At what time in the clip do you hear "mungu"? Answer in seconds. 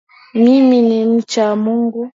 1.55-2.09